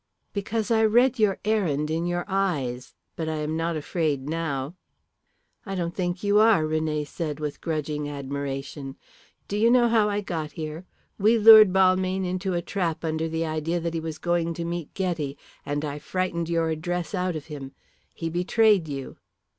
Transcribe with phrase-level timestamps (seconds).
[0.33, 2.95] "Because I read your errand in your eyes.
[3.15, 4.73] But I am not afraid now."
[5.63, 8.95] "I don't think you are," René said, with grudging admiration.
[9.47, 10.85] "Do you know how I got here?
[11.19, 14.91] We lured Balmayne into a trap under the idea that he was going to meet
[14.95, 15.37] Ghetti,
[15.67, 17.73] and I frightened your address out of him.
[18.15, 19.17] He betrayed you."